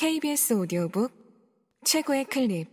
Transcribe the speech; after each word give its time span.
KBS 0.00 0.54
오디오북 0.54 1.12
최고의 1.84 2.24
클립. 2.24 2.70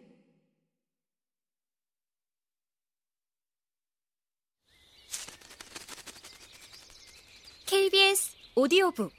KBS 7.65 8.33
오디오북. 8.55 9.11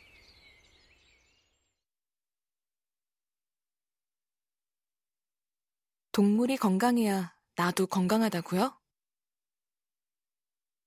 동물이 6.12 6.56
건강해야 6.56 7.36
나도 7.56 7.88
건강하다고요? 7.88 8.74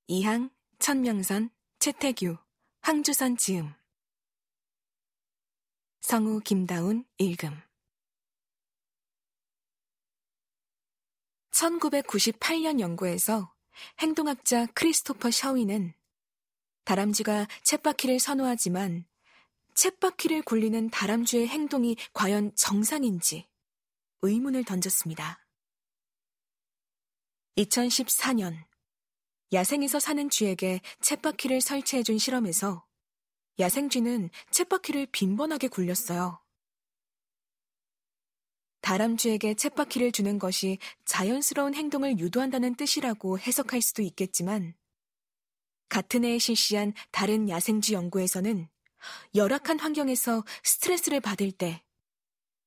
이항, 0.08 0.50
천명선, 0.80 1.52
최태규, 1.78 2.38
황주선 2.82 3.38
지음 3.38 3.72
성우 6.02 6.40
김다운 6.40 7.06
읽음 7.20 7.62
1998년 11.52 12.80
연구에서 12.80 13.54
행동학자 14.00 14.66
크리스토퍼 14.74 15.30
샤위는 15.30 15.94
다람쥐가 16.86 17.48
쳇바퀴를 17.64 18.20
선호하지만 18.20 19.06
쳇바퀴를 19.76 20.42
굴리는 20.42 20.90
다람쥐의 20.90 21.48
행동이 21.48 21.96
과연 22.14 22.56
정상인지 22.56 23.48
의문을 24.24 24.66
던졌습니다. 24.66 25.46
2014년 27.58 28.58
야생에서 29.54 30.00
사는 30.00 30.30
쥐에게 30.32 30.82
쳇바퀴를 31.02 31.62
설치해준 31.62 32.18
실험에서 32.18 32.86
야생쥐는 33.60 34.30
쳇바퀴를 34.52 35.08
빈번하게 35.08 35.68
굴렸어요. 35.68 36.42
다람쥐에게 38.82 39.54
쳇바퀴를 39.54 40.12
주는 40.12 40.40
것이 40.40 40.80
자연스러운 41.06 41.76
행동을 41.76 42.18
유도한다는 42.18 42.76
뜻이라고 42.76 43.38
해석할 43.38 43.82
수도 43.82 44.02
있겠지만, 44.02 44.74
같은 45.88 46.24
해에 46.24 46.40
실시한 46.40 46.94
다른 47.12 47.50
야생쥐 47.50 47.94
연구에서는 47.94 48.68
열악한 49.36 49.80
환경에서 49.80 50.44
스트레스를 50.64 51.20
받을 51.20 51.52
때 51.52 51.84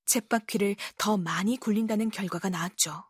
쳇바퀴를 0.07 0.77
더 0.99 1.17
많이 1.17 1.57
굴린다는 1.57 2.11
결과가 2.11 2.49
나왔죠. 2.49 3.05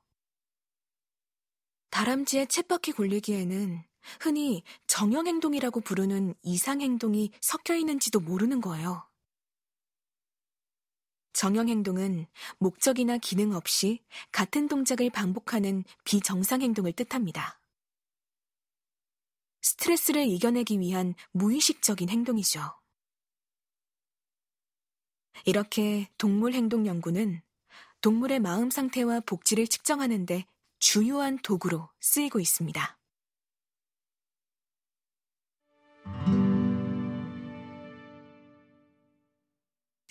다람쥐의 1.91 2.47
쳇바퀴 2.49 2.93
굴리기에는 2.93 3.85
흔히 4.21 4.63
정형행동이라고 4.87 5.81
부르는 5.81 6.35
이상행동이 6.43 7.31
섞여 7.41 7.75
있는지도 7.75 8.21
모르는 8.21 8.61
거예요. 8.61 9.09
정형행동은 11.33 12.27
목적이나 12.59 13.19
기능 13.19 13.55
없이 13.55 14.01
같은 14.31 14.69
동작을 14.69 15.11
반복하는 15.11 15.85
비정상행동을 16.05 16.93
뜻합니다. 16.93 17.61
스트레스를 19.61 20.27
이겨내기 20.27 20.79
위한 20.79 21.15
무의식적인 21.33 22.09
행동이죠. 22.09 22.61
이렇게 25.45 26.09
동물 26.17 26.53
행동 26.55 26.87
연구는 26.87 27.43
동물의 28.01 28.39
마음 28.41 28.71
상태와 28.71 29.21
복지를 29.21 29.67
측정하는데 29.67 30.47
주요한 30.79 31.39
도구로 31.39 31.89
쓰이고 32.01 32.39
있습니다. 32.39 32.99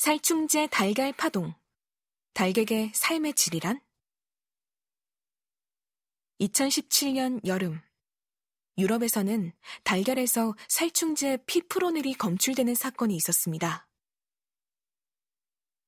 살충제 0.04 0.68
달걀 0.68 1.14
파동. 1.14 1.54
달걀의 2.34 2.92
삶의 2.94 3.36
질이란? 3.36 3.80
2017년 6.42 7.40
여름. 7.48 7.80
유럽에서는 8.78 9.54
달걀에서 9.86 10.56
살충제 10.68 11.46
피프로닐이 11.46 12.16
검출되는 12.16 12.76
사건이 12.76 13.16
있었습니다. 13.16 13.88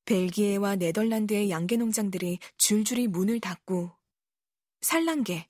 벨기에와 0.06 0.78
네덜란드의 0.78 1.50
양계 1.50 1.76
농장들이 1.76 2.40
줄줄이 2.58 3.10
문을 3.10 3.42
닫고 3.42 3.92
산란계, 4.80 5.50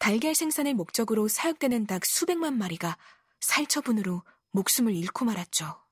달걀 0.00 0.34
생산의 0.34 0.74
목적으로 0.74 1.28
사육되는 1.28 1.86
닭 1.86 2.04
수백만 2.04 2.58
마리가 2.58 2.98
살처분으로 3.38 4.24
목숨을 4.50 4.96
잃고 4.96 5.24
말았죠. 5.24 5.89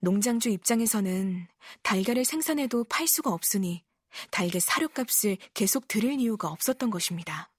농장주 0.00 0.48
입장에서는 0.50 1.48
달걀을 1.82 2.24
생산해도 2.24 2.84
팔 2.84 3.06
수가 3.06 3.32
없으니 3.32 3.84
달걀 4.30 4.60
사료값을 4.60 5.38
계속 5.54 5.88
들일 5.88 6.20
이유가 6.20 6.48
없었던 6.48 6.90
것입니다. 6.90 7.50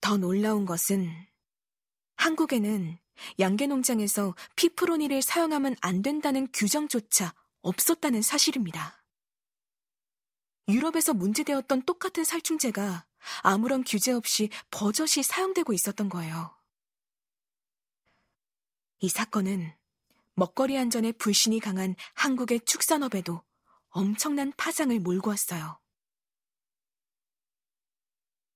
더 0.00 0.16
놀라운 0.16 0.66
것은 0.66 1.10
한국에는 2.16 2.98
양계 3.38 3.66
농장에서 3.66 4.34
피프로니를 4.56 5.22
사용하면 5.22 5.76
안 5.80 6.02
된다는 6.02 6.48
규정조차 6.52 7.32
없었다는 7.62 8.22
사실입니다. 8.22 9.02
유럽에서 10.68 11.14
문제되었던 11.14 11.82
똑같은 11.82 12.24
살충제가 12.24 13.06
아무런 13.42 13.84
규제 13.84 14.12
없이 14.12 14.50
버젓이 14.70 15.22
사용되고 15.22 15.72
있었던 15.72 16.08
거예요. 16.08 16.53
이 19.00 19.08
사건은 19.08 19.72
먹거리 20.34 20.76
안전에 20.76 21.12
불신이 21.12 21.60
강한 21.60 21.94
한국의 22.14 22.60
축산업에도 22.64 23.42
엄청난 23.90 24.52
파장을 24.56 24.98
몰고 25.00 25.30
왔어요. 25.30 25.78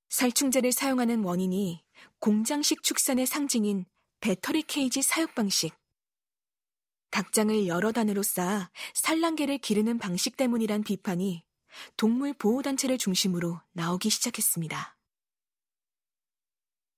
살충제를 0.09 0.73
사용하는 0.73 1.23
원인이 1.23 1.85
공장식 2.19 2.83
축산의 2.83 3.27
상징인 3.27 3.85
배터리 4.21 4.63
케이지 4.63 5.03
사육 5.03 5.35
방식, 5.35 5.75
닭장을 7.11 7.67
여러 7.67 7.93
단으로 7.93 8.23
쌓아 8.23 8.71
산란계를 8.95 9.59
기르는 9.59 9.99
방식 9.99 10.37
때문이란 10.37 10.83
비판이 10.83 11.45
동물 11.97 12.33
보호단체를 12.35 12.99
중심으로 12.99 13.61
나오기 13.73 14.11
시작했습니다. 14.11 14.97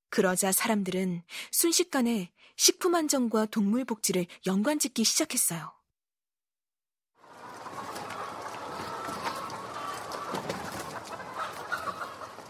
그러자 0.09 0.51
사람들은 0.51 1.23
순식간에 1.53 2.33
식품 2.63 2.95
안전과 2.95 3.47
동물 3.47 3.87
복지를 3.87 4.27
연관 4.47 4.79
짓기 4.79 5.03
시작했어요. 5.03 5.73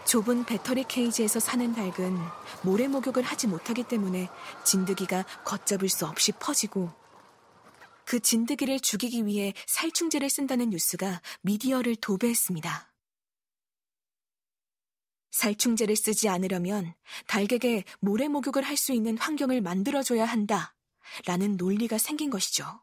좁은 0.05 0.43
배터리 0.43 0.83
케이지에서 0.83 1.39
사는 1.39 1.73
닭은 1.73 2.17
모래 2.61 2.89
목욕을 2.89 3.23
하지 3.23 3.47
못하기 3.47 3.85
때문에 3.85 4.27
진드기가 4.65 5.23
걷잡을 5.45 5.87
수 5.87 6.05
없이 6.05 6.33
퍼지고 6.33 6.91
그 8.03 8.19
진드기를 8.19 8.81
죽이기 8.81 9.25
위해 9.25 9.53
살충제를 9.65 10.29
쓴다는 10.29 10.71
뉴스가 10.71 11.21
미디어를 11.43 11.95
도배했습니다. 11.95 12.90
살충제를 15.31 15.95
쓰지 15.95 16.29
않으려면 16.29 16.93
닭에게 17.27 17.83
모래 17.99 18.27
목욕을 18.27 18.63
할 18.63 18.77
수 18.77 18.93
있는 18.93 19.17
환경을 19.17 19.61
만들어줘야 19.61 20.25
한다. 20.25 20.75
라는 21.25 21.57
논리가 21.57 21.97
생긴 21.97 22.29
것이죠. 22.29 22.81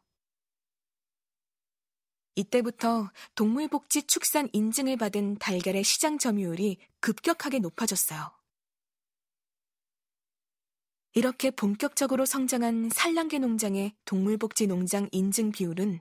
이때부터 2.35 3.11
동물복지 3.35 4.03
축산 4.03 4.47
인증을 4.53 4.97
받은 4.97 5.39
달걀의 5.39 5.83
시장 5.83 6.17
점유율이 6.17 6.77
급격하게 7.01 7.59
높아졌어요. 7.59 8.31
이렇게 11.13 11.51
본격적으로 11.51 12.25
성장한 12.25 12.91
산란계 12.93 13.39
농장의 13.39 13.95
동물복지 14.05 14.67
농장 14.67 15.09
인증 15.11 15.51
비율은 15.51 15.99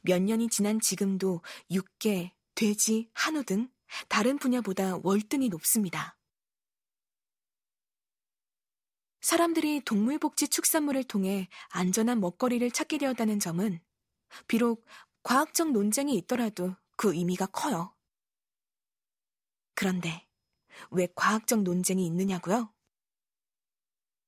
몇 0.00 0.20
년이 0.20 0.48
지난 0.48 0.80
지금도 0.80 1.42
육개, 1.70 2.32
돼지, 2.54 3.10
한우 3.12 3.44
등 3.44 3.70
다른 4.08 4.38
분야보다 4.38 4.98
월등히 5.02 5.48
높습니다. 5.48 6.16
사람들이 9.20 9.82
동물복지 9.84 10.48
축산물을 10.48 11.04
통해 11.04 11.48
안전한 11.70 12.20
먹거리를 12.20 12.70
찾게 12.70 12.98
되었다는 12.98 13.40
점은 13.40 13.80
비록 14.46 14.86
과학적 15.22 15.72
논쟁이 15.72 16.16
있더라도 16.16 16.74
그 16.96 17.14
의미가 17.14 17.46
커요. 17.46 17.94
그런데 19.74 20.26
왜 20.90 21.08
과학적 21.14 21.62
논쟁이 21.62 22.06
있느냐고요? 22.06 22.72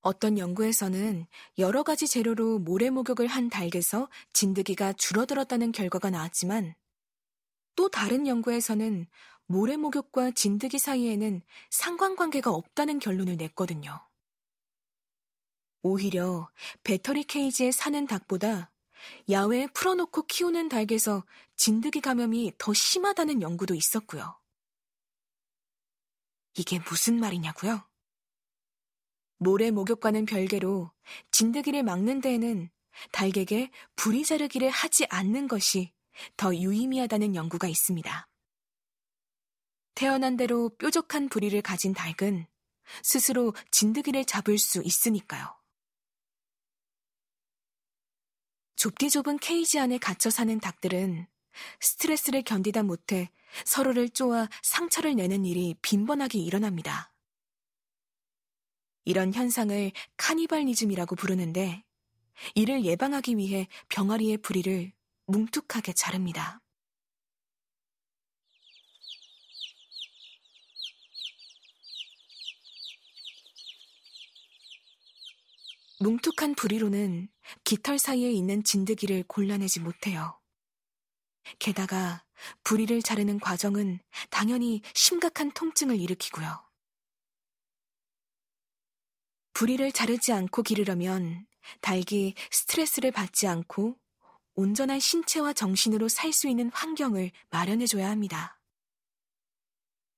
어떤 0.02 0.38
연구에서는 0.38 1.26
여러 1.58 1.82
가지 1.82 2.06
재료로 2.06 2.58
모래 2.58 2.90
목욕을 2.90 3.26
한 3.26 3.50
닭에서 3.50 4.08
진드기가 4.32 4.94
줄어들었다는 4.94 5.72
결과가 5.72 6.10
나왔지만 6.10 6.74
또 7.76 7.88
다른 7.88 8.26
연구에서는 8.26 9.06
모래 9.50 9.76
목욕과 9.76 10.31
진드기 10.31 10.79
사이에는 10.79 11.43
상관관계가 11.70 12.52
없다는 12.52 13.00
결론을 13.00 13.37
냈거든요. 13.37 14.00
오히려 15.82 16.49
배터리 16.85 17.25
케이지에 17.25 17.73
사는 17.73 18.06
닭보다 18.06 18.70
야외에 19.29 19.67
풀어놓고 19.75 20.26
키우는 20.26 20.69
닭에서 20.69 21.25
진드기 21.56 22.00
감염이 22.00 22.52
더 22.58 22.73
심하다는 22.73 23.43
연구도 23.43 23.75
있었고요. 23.75 24.38
이게 26.55 26.79
무슨 26.88 27.19
말이냐고요? 27.19 27.85
모래 29.38 29.73
목욕과는 29.73 30.26
별개로 30.26 30.93
진드기를 31.32 31.82
막는 31.82 32.20
데에는 32.20 32.70
닭에게 33.11 33.73
부리 33.97 34.25
자르기를 34.25 34.70
하지 34.70 35.06
않는 35.11 35.49
것이 35.49 35.93
더 36.37 36.55
유의미하다는 36.55 37.35
연구가 37.35 37.67
있습니다. 37.67 38.29
태어난 39.94 40.37
대로 40.37 40.70
뾰족한 40.78 41.28
부리를 41.28 41.60
가진 41.62 41.92
닭은 41.92 42.46
스스로 43.02 43.54
진드기를 43.70 44.25
잡을 44.25 44.58
수 44.58 44.82
있으니까요. 44.82 45.60
좁디 48.76 49.10
좁은 49.10 49.38
케이지 49.38 49.78
안에 49.78 49.98
갇혀 49.98 50.31
사는 50.31 50.58
닭들은 50.58 51.26
스트레스를 51.81 52.42
견디다 52.42 52.82
못해 52.82 53.31
서로를 53.64 54.08
쪼아 54.08 54.48
상처를 54.62 55.16
내는 55.16 55.44
일이 55.44 55.75
빈번하게 55.82 56.38
일어납니다. 56.38 57.12
이런 59.04 59.34
현상을 59.34 59.92
카니발리즘이라고 60.16 61.16
부르는데 61.16 61.84
이를 62.54 62.84
예방하기 62.84 63.37
위해 63.37 63.69
병아리의 63.88 64.38
부리를 64.38 64.92
뭉툭하게 65.26 65.92
자릅니다. 65.92 66.60
뭉툭한 76.02 76.55
부리로는 76.55 77.29
깃털 77.62 77.99
사이에 77.99 78.31
있는 78.31 78.64
진드기를 78.64 79.25
골라내지 79.25 79.81
못해요. 79.81 80.41
게다가 81.58 82.25
부리를 82.64 83.02
자르는 83.02 83.38
과정은 83.38 84.00
당연히 84.31 84.81
심각한 84.94 85.50
통증을 85.52 86.00
일으키고요. 86.00 86.67
부리를 89.52 89.93
자르지 89.93 90.32
않고 90.32 90.62
기르려면 90.62 91.47
닭이 91.82 92.35
스트레스를 92.50 93.11
받지 93.11 93.47
않고 93.47 93.99
온전한 94.55 95.00
신체와 95.00 95.52
정신으로 95.52 96.08
살 96.08 96.32
수 96.32 96.49
있는 96.49 96.70
환경을 96.73 97.31
마련해줘야 97.50 98.08
합니다. 98.08 98.58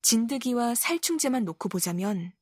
진드기와 0.02 0.76
살충제만 0.76 1.44
놓고 1.44 1.69
보자면 1.69 2.32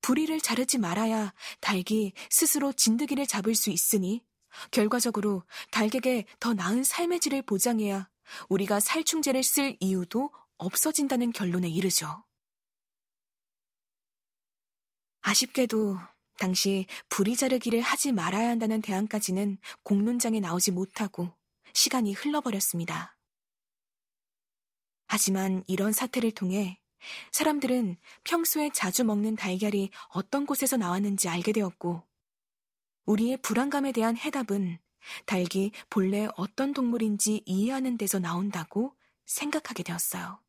부리를 0.00 0.40
자르지 0.40 0.78
말아야 0.78 1.32
닭이 1.60 2.12
스스로 2.30 2.72
진드기를 2.72 3.26
잡을 3.26 3.54
수 3.54 3.70
있으니 3.70 4.24
결과적으로 4.70 5.42
닭에게 5.70 6.24
더 6.40 6.54
나은 6.54 6.84
삶의 6.84 7.20
질을 7.20 7.42
보장해야 7.42 8.08
우리가 8.48 8.80
살충제를 8.80 9.42
쓸 9.42 9.76
이유도 9.80 10.30
없어진다는 10.56 11.32
결론에 11.32 11.68
이르죠. 11.68 12.24
아쉽게도 15.20 15.98
당시 16.38 16.86
부리 17.08 17.36
자르기를 17.36 17.80
하지 17.80 18.12
말아야 18.12 18.48
한다는 18.48 18.80
대안까지는 18.80 19.58
공론장에 19.82 20.40
나오지 20.40 20.70
못하고 20.70 21.32
시간이 21.74 22.12
흘러버렸습니다. 22.12 23.16
하지만 25.06 25.64
이런 25.66 25.92
사태를 25.92 26.32
통해 26.32 26.80
사람들은 27.32 27.96
평소에 28.24 28.70
자주 28.72 29.04
먹는 29.04 29.36
달걀이 29.36 29.90
어떤 30.08 30.46
곳에서 30.46 30.76
나왔는지 30.76 31.28
알게 31.28 31.52
되었고, 31.52 32.02
우리의 33.06 33.38
불안감에 33.38 33.92
대한 33.92 34.16
해답은 34.16 34.78
닭이 35.26 35.72
본래 35.88 36.28
어떤 36.36 36.72
동물인지 36.72 37.42
이해하는 37.46 37.96
데서 37.96 38.18
나온다고 38.18 38.94
생각하게 39.26 39.82
되었어요. 39.82 40.40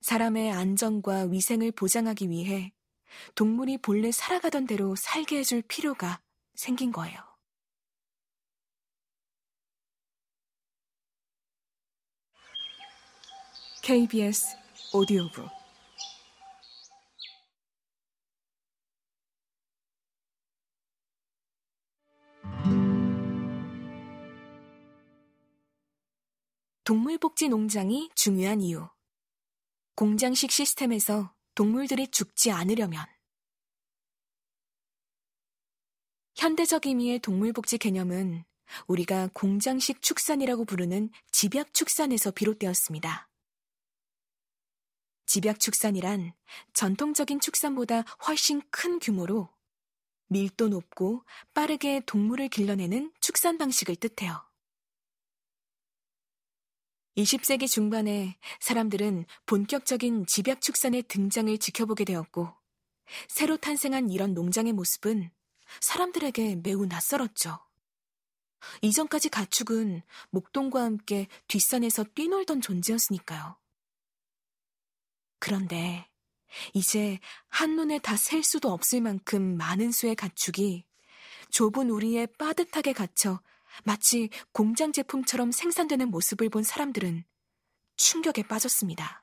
사람의 0.00 0.52
안전과 0.52 1.24
위생을 1.24 1.72
보장하기 1.72 2.28
위해 2.28 2.72
동물이 3.34 3.78
본래 3.78 4.12
살아가던 4.12 4.66
대로 4.66 4.94
살게 4.96 5.38
해줄 5.38 5.62
필요가 5.62 6.20
생긴 6.54 6.92
거예요. 6.92 7.33
KBS 13.84 14.56
오디오북 14.94 15.46
동물복지 26.84 27.50
농장이 27.50 28.08
중요한 28.14 28.62
이유. 28.62 28.88
공장식 29.96 30.50
시스템에서 30.50 31.34
동물들이 31.54 32.08
죽지 32.08 32.52
않으려면 32.52 33.04
현대적 36.36 36.86
의미의 36.86 37.18
동물복지 37.18 37.76
개념은 37.76 38.44
우리가 38.86 39.28
공장식 39.34 40.00
축산이라고 40.00 40.64
부르는 40.64 41.10
집약 41.32 41.74
축산에서 41.74 42.30
비롯되었습니다. 42.30 43.28
집약 45.26 45.60
축산이란 45.60 46.32
전통적인 46.72 47.40
축산보다 47.40 48.02
훨씬 48.26 48.62
큰 48.70 48.98
규모로 48.98 49.48
밀도 50.28 50.68
높고 50.68 51.24
빠르게 51.52 52.02
동물을 52.06 52.48
길러내는 52.48 53.12
축산 53.20 53.58
방식을 53.58 53.96
뜻해요. 53.96 54.44
20세기 57.16 57.68
중반에 57.68 58.36
사람들은 58.60 59.26
본격적인 59.46 60.26
집약 60.26 60.60
축산의 60.60 61.04
등장을 61.04 61.56
지켜보게 61.58 62.04
되었고, 62.04 62.52
새로 63.28 63.56
탄생한 63.56 64.10
이런 64.10 64.34
농장의 64.34 64.72
모습은 64.72 65.30
사람들에게 65.80 66.56
매우 66.56 66.86
낯설었죠. 66.86 67.60
이전까지 68.82 69.28
가축은 69.28 70.02
목동과 70.30 70.82
함께 70.82 71.28
뒷산에서 71.46 72.04
뛰놀던 72.14 72.60
존재였으니까요. 72.60 73.56
그런데 75.44 76.08
이제 76.72 77.18
한눈에 77.50 77.98
다 77.98 78.16
셀 78.16 78.42
수도 78.42 78.72
없을 78.72 79.02
만큼 79.02 79.58
많은 79.58 79.92
수의 79.92 80.14
가축이 80.14 80.86
좁은 81.50 81.90
우리에 81.90 82.24
빠듯하게 82.38 82.94
갇혀 82.94 83.42
마치 83.84 84.30
공장 84.52 84.90
제품처럼 84.90 85.52
생산되는 85.52 86.10
모습을 86.10 86.48
본 86.48 86.62
사람들은 86.62 87.24
충격에 87.96 88.42
빠졌습니다. 88.44 89.22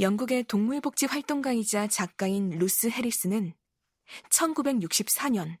영국의 0.00 0.42
동물복지 0.42 1.06
활동가이자 1.06 1.86
작가인 1.86 2.50
루스 2.58 2.88
해리스는 2.88 3.54
1964년 4.30 5.58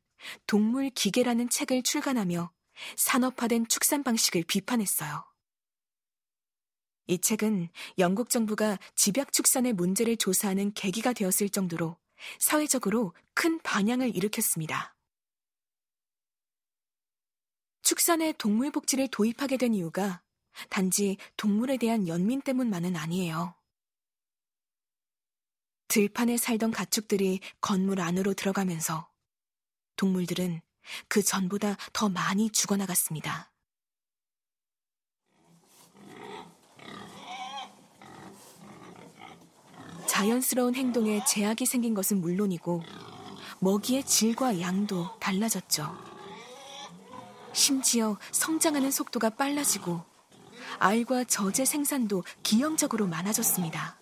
동물 0.48 0.90
기계라는 0.90 1.48
책을 1.48 1.84
출간하며 1.84 2.52
산업화된 2.96 3.68
축산 3.68 4.02
방식을 4.02 4.42
비판했어요. 4.48 5.31
이 7.06 7.18
책은 7.18 7.68
영국 7.98 8.30
정부가 8.30 8.78
집약 8.94 9.32
축산의 9.32 9.72
문제를 9.72 10.16
조사하는 10.16 10.72
계기가 10.74 11.12
되었을 11.12 11.48
정도로 11.48 11.96
사회적으로 12.38 13.14
큰 13.34 13.60
반향을 13.62 14.14
일으켰습니다. 14.14 14.94
축산에 17.82 18.32
동물 18.38 18.70
복지를 18.70 19.08
도입하게 19.08 19.56
된 19.56 19.74
이유가 19.74 20.22
단지 20.70 21.16
동물에 21.36 21.76
대한 21.76 22.06
연민 22.06 22.40
때문만은 22.40 22.96
아니에요. 22.96 23.54
들판에 25.88 26.36
살던 26.38 26.70
가축들이 26.70 27.40
건물 27.60 28.00
안으로 28.00 28.32
들어가면서 28.32 29.10
동물들은 29.96 30.62
그 31.08 31.22
전보다 31.22 31.76
더 31.92 32.08
많이 32.08 32.50
죽어나갔습니다. 32.50 33.51
자연스러운 40.12 40.74
행동에 40.74 41.24
제약이 41.24 41.64
생긴 41.64 41.94
것은 41.94 42.20
물론이고 42.20 42.82
먹이의 43.60 44.04
질과 44.04 44.60
양도 44.60 45.08
달라졌죠. 45.18 45.90
심지어 47.54 48.18
성장하는 48.30 48.90
속도가 48.90 49.30
빨라지고 49.30 50.02
알과 50.78 51.24
젖의 51.24 51.64
생산도 51.64 52.24
기형적으로 52.42 53.06
많아졌습니다. 53.06 53.96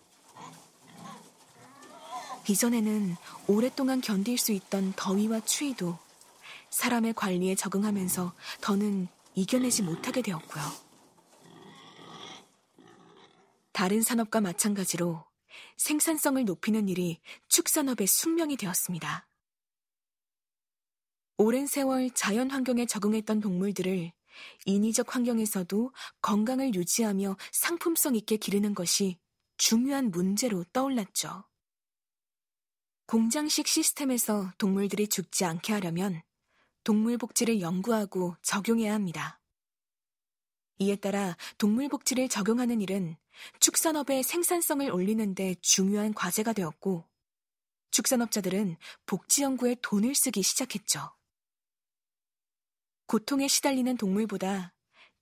이전에는 2.48 3.14
오랫동안 3.46 4.00
견딜 4.00 4.36
수 4.36 4.50
있던 4.50 4.92
더위와 4.96 5.38
추위도 5.38 5.96
사람의 6.70 7.14
관리에 7.14 7.54
적응하면서 7.54 8.32
더는 8.60 9.06
이겨내지 9.36 9.84
못하게 9.84 10.22
되었고요. 10.22 10.64
다른 13.70 14.02
산업과 14.02 14.40
마찬가지로 14.40 15.29
생산성을 15.76 16.44
높이는 16.44 16.88
일이 16.88 17.20
축산업의 17.48 18.06
숙명이 18.06 18.56
되었습니다. 18.56 19.26
오랜 21.38 21.66
세월 21.66 22.10
자연 22.10 22.50
환경에 22.50 22.86
적응했던 22.86 23.40
동물들을 23.40 24.12
인위적 24.66 25.14
환경에서도 25.14 25.92
건강을 26.22 26.74
유지하며 26.74 27.36
상품성 27.52 28.14
있게 28.16 28.36
기르는 28.36 28.74
것이 28.74 29.18
중요한 29.56 30.10
문제로 30.10 30.64
떠올랐죠. 30.72 31.44
공장식 33.06 33.66
시스템에서 33.66 34.52
동물들이 34.56 35.08
죽지 35.08 35.44
않게 35.44 35.72
하려면 35.72 36.22
동물 36.84 37.18
복지를 37.18 37.60
연구하고 37.60 38.36
적용해야 38.42 38.94
합니다. 38.94 39.39
이에 40.80 40.96
따라 40.96 41.36
동물 41.58 41.90
복지를 41.90 42.30
적용하는 42.30 42.80
일은 42.80 43.16
축산업의 43.60 44.22
생산성을 44.22 44.90
올리는 44.90 45.34
데 45.34 45.54
중요한 45.60 46.14
과제가 46.14 46.54
되었고, 46.54 47.06
축산업자들은 47.90 48.76
복지 49.04 49.42
연구에 49.42 49.76
돈을 49.82 50.14
쓰기 50.14 50.42
시작했죠. 50.42 51.14
고통에 53.06 53.46
시달리는 53.46 53.94
동물보다 53.98 54.72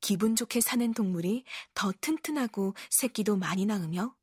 기분 0.01 0.37
좋게 0.37 0.61
사는 0.61 0.93
동물이 0.95 1.45
더 1.75 1.93
튼튼하고 2.01 2.75
새끼도 2.91 3.37
많이 3.37 3.67
낳으며 3.67 4.15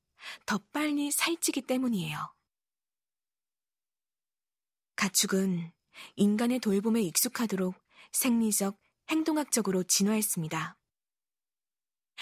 더 0.46 0.60
빨리 0.72 1.12
살찌기 1.12 1.64
때문이에요. 1.64 2.34
가축은 4.96 5.74
인간의 6.16 6.60
돌봄에 6.60 7.02
익숙하도록 7.02 7.76
생리적, 8.14 8.80
행동학적으로 9.10 9.84
진화했습니다. 9.84 10.78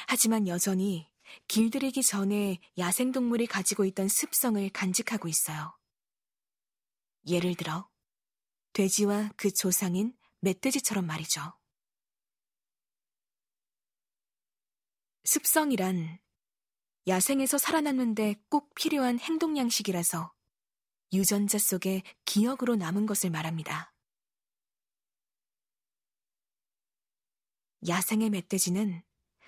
하지만 0.08 0.48
여전히 0.48 1.10
길들이기 1.48 2.04
전에 2.04 2.60
야생동물이 2.78 3.48
가지고 3.48 3.86
있던 3.86 4.08
습성을 4.08 4.70
간직하고 4.70 5.28
있어요. 5.28 5.78
예를 7.28 7.56
들어, 7.56 7.90
돼지와 8.74 9.32
그 9.38 9.52
조상인 9.52 10.16
멧돼지처럼 10.40 11.06
말이죠. 11.06 11.54
습성이란 15.26 16.20
야생에서 17.08 17.58
살아남는데 17.58 18.36
꼭 18.50 18.74
필요한 18.76 19.20
행동 19.20 19.58
양식이라서 19.58 20.34
유전자 21.14 21.58
속에 21.58 22.04
기억으로 22.26 22.76
남은 22.76 23.06
것을 23.06 23.30
말합니다. 23.30 23.94
야생의 27.88 28.30
멧돼지는 28.30 29.04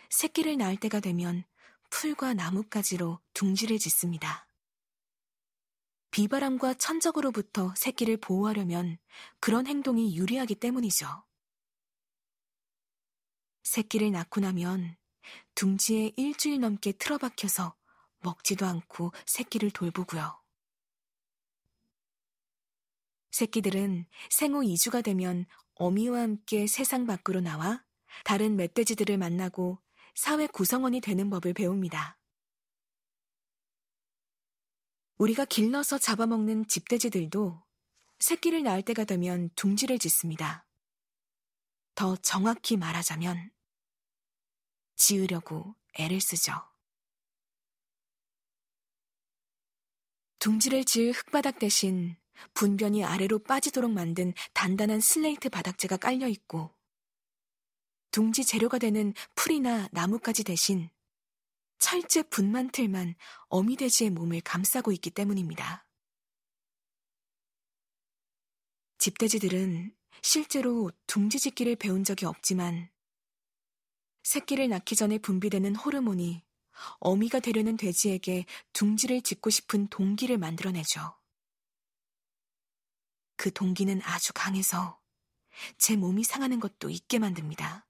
새끼를 0.09 0.57
낳을 0.57 0.77
때가 0.77 0.99
되면 0.99 1.43
풀과 1.89 2.33
나뭇가지로 2.33 3.19
둥지를 3.33 3.79
짓습니다. 3.79 4.47
비바람과 6.11 6.75
천적으로부터 6.75 7.73
새끼를 7.75 8.17
보호하려면 8.17 8.97
그런 9.39 9.67
행동이 9.67 10.15
유리하기 10.15 10.55
때문이죠. 10.55 11.25
새끼를 13.63 14.11
낳고 14.11 14.39
나면 14.39 14.95
둥지에 15.55 16.13
일주일 16.15 16.61
넘게 16.61 16.93
틀어박혀서 16.93 17.75
먹지도 18.19 18.65
않고 18.65 19.11
새끼를 19.25 19.71
돌보고요. 19.71 20.41
새끼들은 23.31 24.05
생후 24.29 24.61
2주가 24.61 25.03
되면 25.03 25.45
어미와 25.75 26.21
함께 26.21 26.67
세상 26.67 27.05
밖으로 27.05 27.41
나와 27.41 27.83
다른 28.23 28.55
멧돼지들을 28.55 29.17
만나고 29.17 29.79
사회 30.15 30.47
구성원이 30.47 31.01
되는 31.01 31.29
법을 31.29 31.53
배웁니다. 31.53 32.17
우리가 35.17 35.45
길러서 35.45 35.97
잡아먹는 35.97 36.67
집돼지들도 36.67 37.61
새끼를 38.19 38.63
낳을 38.63 38.81
때가 38.81 39.03
되면 39.03 39.49
둥지를 39.55 39.99
짓습니다. 39.99 40.65
더 41.95 42.15
정확히 42.17 42.77
말하자면 42.77 43.51
지으려고 44.95 45.75
애를 45.95 46.19
쓰죠. 46.21 46.53
둥지를 50.39 50.85
지을 50.85 51.11
흙바닥 51.11 51.59
대신 51.59 52.17
분변이 52.53 53.03
아래로 53.03 53.39
빠지도록 53.39 53.91
만든 53.91 54.33
단단한 54.53 54.99
슬레이트 55.01 55.49
바닥재가 55.49 55.97
깔려 55.97 56.27
있고 56.27 56.74
둥지 58.15 58.45
재료가 58.45 58.77
되는 58.77 59.13
풀이나 59.35 59.89
나뭇가지 59.91 60.45
대신 60.45 60.89
철제 61.79 62.23
분만틀만 62.23 63.13
어미돼지의 63.49 64.09
몸을 64.11 64.39
감싸고 64.39 64.93
있기 64.93 65.09
때문입니다. 65.09 65.85
집돼지들은 68.99 69.93
실제로 70.21 70.93
둥지 71.07 71.41
짓기를 71.41 71.75
배운 71.75 72.05
적이 72.05 72.27
없지만 72.27 72.89
새끼를 74.23 74.69
낳기 74.69 74.95
전에 74.95 75.17
분비되는 75.17 75.75
호르몬이 75.75 76.41
어미가 76.99 77.41
되려는 77.41 77.75
돼지에게 77.75 78.45
둥지를 78.71 79.23
짓고 79.23 79.49
싶은 79.49 79.89
동기를 79.89 80.37
만들어내죠. 80.37 81.19
그 83.35 83.51
동기는 83.51 84.01
아주 84.03 84.31
강해서 84.33 85.01
제 85.77 85.97
몸이 85.97 86.23
상하는 86.23 86.61
것도 86.61 86.89
있게 86.89 87.19
만듭니다. 87.19 87.84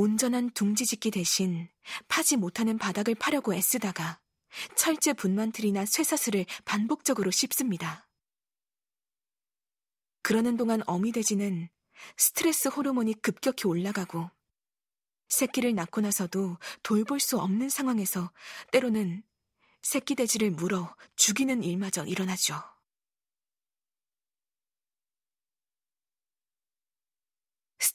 온전한 0.00 0.48
둥지짓기 0.52 1.10
대신 1.10 1.68
파지 2.08 2.38
못하는 2.38 2.78
바닥을 2.78 3.14
파려고 3.16 3.52
애쓰다가 3.52 4.18
철제 4.74 5.12
분만틀이나 5.12 5.84
쇠사슬을 5.84 6.46
반복적으로 6.64 7.30
씹습니다. 7.30 8.08
그러는 10.22 10.56
동안 10.56 10.80
어미돼지는 10.86 11.68
스트레스 12.16 12.68
호르몬이 12.68 13.12
급격히 13.12 13.68
올라가고 13.68 14.30
새끼를 15.28 15.74
낳고 15.74 16.00
나서도 16.00 16.56
돌볼 16.82 17.20
수 17.20 17.38
없는 17.38 17.68
상황에서 17.68 18.32
때로는 18.72 19.22
새끼 19.82 20.14
돼지를 20.14 20.50
물어 20.50 20.96
죽이는 21.16 21.62
일마저 21.62 22.06
일어나죠. 22.06 22.54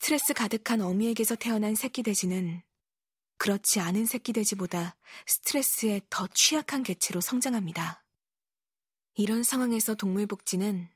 스트레스 0.05 0.35
가득한 0.35 0.81
어미에게서 0.81 1.33
태어난 1.33 1.73
새끼 1.73 2.03
돼지는 2.03 2.61
그렇지 3.39 3.79
않은 3.79 4.05
새끼 4.05 4.33
돼지보다 4.33 4.95
스트레스에 5.25 5.99
더 6.11 6.27
취약한 6.27 6.83
개체로 6.83 7.21
성장합니다. 7.21 8.05
이런 9.15 9.41
상황에서 9.41 9.95
동물복지는 9.95 10.87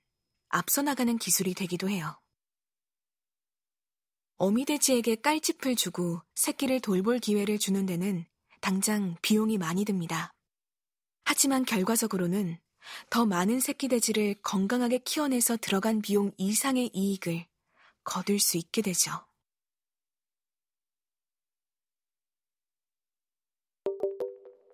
앞서 0.49 0.83
나가는 0.83 1.17
기술이 1.17 1.55
되기도 1.55 1.89
해요. 1.89 2.19
어미 4.37 4.65
돼지에게 4.65 5.15
깔집을 5.15 5.75
주고 5.75 6.21
새끼를 6.35 6.79
돌볼 6.79 7.17
기회를 7.17 7.57
주는 7.57 7.87
데는 7.87 8.27
당장 8.61 9.15
비용이 9.23 9.57
많이 9.57 9.85
듭니다. 9.85 10.35
하지만 11.25 11.65
결과적으로는 11.65 12.59
더 13.09 13.25
많은 13.25 13.59
새끼 13.59 13.87
돼지를 13.87 14.35
건강하게 14.43 14.99
키워내서 14.99 15.57
들어간 15.57 16.03
비용 16.03 16.31
이상의 16.37 16.91
이익을 16.93 17.48
거둘 18.03 18.39
수 18.39 18.57
있게 18.57 18.81
되죠. 18.81 19.11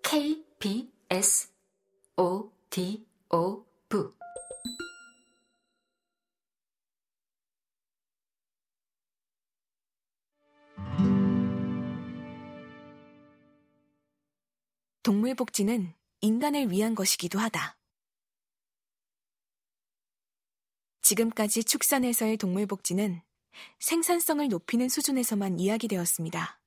KBS 0.03 1.51
O 2.17 2.51
D 2.69 3.05
O 3.29 3.65
V 3.89 4.15
동물복지는 15.03 15.93
인간을 16.21 16.71
위한 16.71 16.95
것이기도 16.95 17.37
하다. 17.37 17.77
지금까지 21.05 21.63
축산에서의 21.63 22.35
동물복지는 22.37 23.21
생산성을 23.79 24.47
높이는 24.47 24.89
수준에서만 24.89 25.59
이야기되었습니다. 25.59 26.59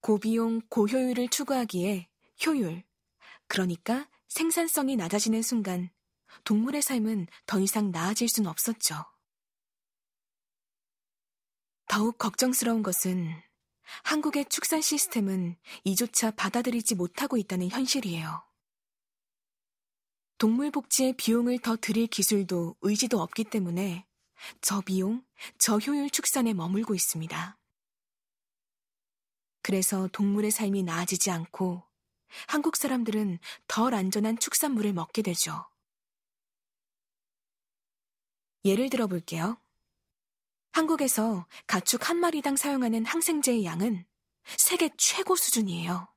고비용, 0.00 0.62
고효율을 0.68 1.28
추구하기에 1.28 2.08
효율, 2.44 2.82
그러니까 3.46 4.08
생산성이 4.26 4.96
낮아지는 4.96 5.42
순간 5.42 5.90
동물의 6.42 6.82
삶은 6.82 7.28
더 7.46 7.60
이상 7.60 7.92
나아질 7.92 8.28
순 8.28 8.48
없었죠. 8.48 8.96
더욱 11.86 12.18
걱정스러운 12.18 12.82
것은 12.82 13.30
한국의 14.02 14.46
축산 14.46 14.80
시스템은 14.80 15.56
이조차 15.84 16.32
받아들이지 16.32 16.96
못하고 16.96 17.36
있다는 17.36 17.68
현실이에요. 17.68 18.45
동물 20.38 20.70
복지에 20.70 21.14
비용을 21.16 21.58
더 21.60 21.76
들일 21.76 22.08
기술도 22.08 22.76
의지도 22.82 23.20
없기 23.20 23.44
때문에 23.44 24.06
저비용, 24.60 25.24
저효율 25.58 26.10
축산에 26.10 26.52
머물고 26.52 26.94
있습니다. 26.94 27.58
그래서 29.62 30.08
동물의 30.12 30.50
삶이 30.50 30.82
나아지지 30.82 31.30
않고 31.30 31.82
한국 32.46 32.76
사람들은 32.76 33.38
덜 33.66 33.94
안전한 33.94 34.38
축산물을 34.38 34.92
먹게 34.92 35.22
되죠. 35.22 35.66
예를 38.64 38.90
들어 38.90 39.06
볼게요. 39.06 39.58
한국에서 40.72 41.46
가축 41.66 42.10
한 42.10 42.18
마리당 42.18 42.56
사용하는 42.56 43.06
항생제의 43.06 43.64
양은 43.64 44.04
세계 44.58 44.90
최고 44.98 45.34
수준이에요. 45.34 46.08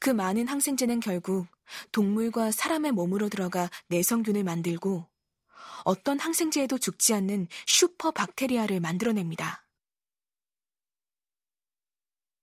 그 0.00 0.10
많은 0.10 0.48
항생제는 0.48 1.00
결국 1.00 1.46
동물과 1.92 2.50
사람의 2.50 2.92
몸으로 2.92 3.28
들어가 3.28 3.70
내성균을 3.88 4.44
만들고 4.44 5.08
어떤 5.84 6.18
항생제에도 6.18 6.78
죽지 6.78 7.14
않는 7.14 7.48
슈퍼 7.66 8.10
박테리아를 8.10 8.80
만들어냅니다. 8.80 9.64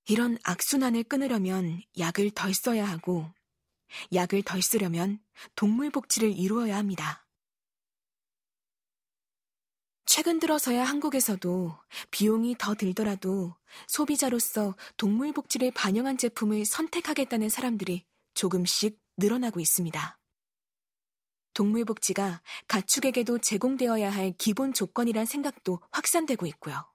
이런 0.08 0.38
악순환을 0.44 1.04
끊으려면 1.04 1.82
약을 1.98 2.32
덜 2.32 2.54
써야 2.54 2.86
하고 2.86 3.32
약을 4.14 4.44
덜 4.44 4.62
쓰려면 4.62 5.20
동물 5.56 5.90
복지를 5.90 6.32
이루어야 6.32 6.78
합니다. 6.78 7.26
최근 10.06 10.40
들어서야 10.40 10.84
한국에서도 10.84 11.78
비용이 12.12 12.56
더 12.58 12.76
들더라도 12.76 13.56
소비자로서 13.88 14.76
동물 14.98 15.34
복지를 15.34 15.72
반영한 15.72 16.18
제품을 16.18 16.66
선택하겠다는 16.66 17.50
사람들이 17.50 18.06
조금씩 18.34 19.05
늘어나고 19.18 19.60
있습니다. 19.60 20.20
동물 21.54 21.86
복지가 21.86 22.42
가축에게도 22.68 23.40
제공되어야 23.40 24.10
할 24.10 24.34
기본 24.38 24.74
조건이란 24.74 25.26
생각도 25.26 25.80
확산되고 25.92 26.46
있고요. 26.48 26.86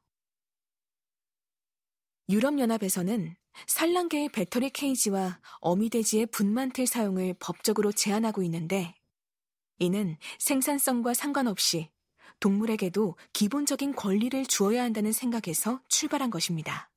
유럽연합에서는 2.29 3.37
산란계의 3.67 4.29
배터리 4.29 4.71
케이지와 4.71 5.41
어미돼지의 5.61 6.27
분만틀 6.27 6.87
사용을 6.87 7.35
법적으로 7.41 7.91
제한하고 7.91 8.43
있는데 8.45 8.95
이는 9.79 10.17
생산성과 10.39 11.15
상관없이 11.15 11.91
동물에게도 12.39 13.17
기본적인 13.33 13.95
권리를 13.95 14.47
주어야 14.47 14.83
한다는 14.83 15.13
생각에서 15.13 15.83
출발한 15.89 16.31
것입니다. 16.31 16.91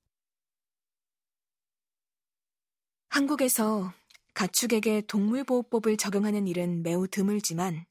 한국에서 3.09 3.93
가축에게 4.33 5.01
동물보호법을 5.01 5.97
적용하는 5.97 6.47
일은 6.47 6.83
매우 6.83 7.07
드물지만 7.07 7.85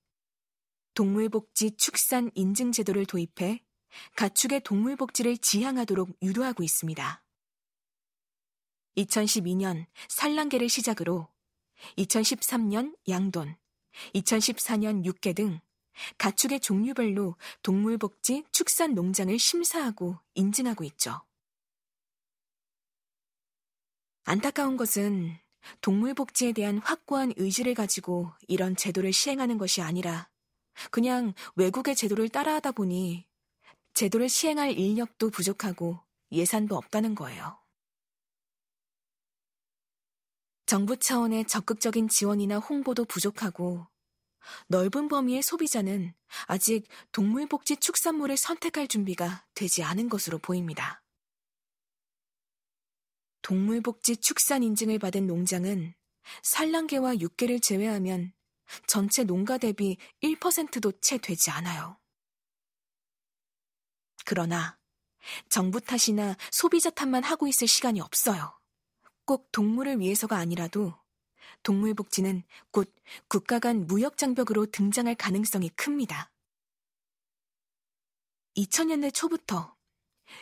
동물복지 0.95 1.77
축산 1.77 2.31
인증제도를 2.35 3.07
도입해 3.07 3.65
가축의 4.17 4.63
동물복지를 4.63 5.39
지향하도록 5.39 6.19
유도하고 6.23 6.63
있습니다. 6.63 7.25
2012년 8.97 9.87
산란계를 10.09 10.69
시작으로 10.69 11.29
2013년 11.97 12.97
양돈, 13.09 13.57
2014년 14.15 15.05
육계 15.05 15.33
등 15.33 15.61
가축의 16.19 16.61
종류별로 16.61 17.37
동물복지 17.63 18.45
축산 18.53 18.95
농장을 18.95 19.39
심사하고 19.39 20.19
인증하고 20.35 20.85
있죠. 20.85 21.23
안타까운 24.25 24.77
것은 24.77 25.39
동물복지에 25.81 26.53
대한 26.53 26.79
확고한 26.79 27.33
의지를 27.37 27.75
가지고 27.75 28.33
이런 28.49 28.77
제도를 28.77 29.13
시행하는 29.13 29.59
것이 29.59 29.83
아니라 29.83 30.29
그냥 30.91 31.35
외국의 31.57 31.95
제도를 31.95 32.29
따라하다 32.29 32.73
보니 32.73 33.27
제도를 33.95 34.29
시행할 34.29 34.79
인력도 34.79 35.31
부족하고 35.31 36.01
예산도 36.31 36.77
없다는 36.77 37.15
거예요. 37.15 37.59
정부 40.67 40.97
차원의 40.97 41.47
적극적인 41.47 42.09
지원이나 42.09 42.59
홍보도 42.59 43.05
부족하고 43.05 43.87
넓은 44.69 45.09
범위의 45.09 45.43
소비자는 45.43 46.15
아직 46.47 46.89
동물복지 47.13 47.77
축산물을 47.77 48.37
선택할 48.37 48.89
준비가 48.89 49.45
되지 49.55 49.83
않은 49.83 50.09
것으로 50.09 50.39
보입니다. 50.39 51.02
동물복지 53.43 54.17
축산 54.19 54.63
인증을 54.63 54.99
받은 54.99 55.27
농장은 55.27 55.95
산란계와 56.43 57.19
육계를 57.19 57.61
제외하면 57.61 58.33
전체 58.87 59.25
농가 59.25 59.59
대비 59.59 59.99
1%도 60.23 60.93
채 61.01 61.19
되지 61.19 61.51
않아요. 61.51 61.99
그러나 64.25 64.79
정부 65.49 65.81
탓이나 65.81 66.37
소비자 66.51 66.91
탓만 66.91 67.25
하고 67.25 67.47
있을 67.47 67.67
시간이 67.67 68.01
없어요. 68.01 68.59
꼭 69.25 69.51
동물을 69.53 70.01
위해서가 70.01 70.37
아니라도 70.37 70.95
동물 71.63 71.95
복지는 71.95 72.43
곧 72.71 72.93
국가 73.29 73.59
간 73.59 73.87
무역 73.87 74.17
장벽으로 74.17 74.67
등장할 74.67 75.15
가능성이 75.15 75.69
큽니다. 75.71 76.31
2000년대 78.57 79.15
초부터 79.15 79.77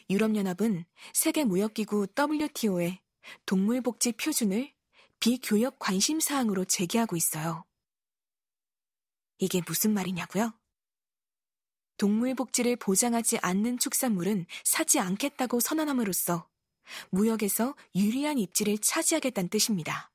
유럽연합은 0.09 0.85
세계무역기구 1.15 2.09
WTO에 2.19 3.01
동물복지 3.47 4.13
표준을 4.13 4.73
비교역 5.21 5.79
관심사항으로 5.79 6.65
제기하고 6.65 7.17
있어요. 7.17 7.65
이게 9.39 9.61
무슨 9.67 9.93
말이냐고요? 9.93 10.53
동물복지를 11.99 12.77
보장하지 12.77 13.39
않는 13.43 13.79
축산물은 13.79 14.47
사지 14.65 14.99
않겠다고 14.99 15.61
선언함으로써 15.61 16.49
무역에서 17.11 17.77
유리한 17.95 18.39
입지를 18.39 18.79
차지하겠다는 18.79 19.51
뜻입니다. 19.51 20.11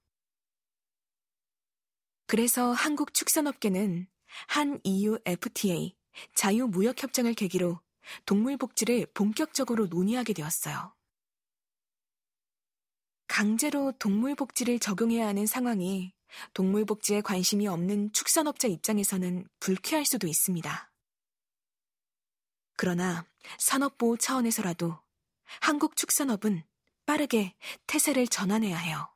그래서 2.25 2.71
한국 2.71 3.13
축산업계는 3.13 4.07
한 4.47 4.79
EU 4.83 5.19
FTA 5.25 5.95
자유무역협정을 6.33 7.35
계기로 7.35 7.79
동물복지를 8.25 9.07
본격적으로 9.13 9.87
논의하게 9.87 10.33
되었어요. 10.33 10.93
강제로 13.27 13.91
동물복지를 13.93 14.79
적용해야 14.79 15.27
하는 15.27 15.45
상황이 15.45 16.13
동물복지에 16.53 17.21
관심이 17.21 17.67
없는 17.67 18.13
축산업자 18.13 18.67
입장에서는 18.67 19.47
불쾌할 19.59 20.05
수도 20.05 20.27
있습니다. 20.27 20.91
그러나 22.77 23.25
산업보호 23.57 24.17
차원에서라도 24.17 24.99
한국 25.61 25.95
축산업은 25.95 26.63
빠르게 27.05 27.55
태세를 27.87 28.27
전환해야 28.27 28.77
해요. 28.77 29.14